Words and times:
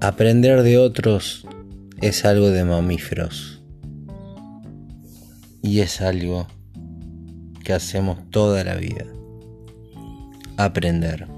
Aprender 0.00 0.62
de 0.62 0.78
otros 0.78 1.44
es 2.00 2.24
algo 2.24 2.50
de 2.50 2.62
mamíferos. 2.62 3.60
Y 5.60 5.80
es 5.80 6.00
algo 6.00 6.46
que 7.64 7.72
hacemos 7.72 8.30
toda 8.30 8.62
la 8.62 8.76
vida. 8.76 9.06
Aprender. 10.56 11.37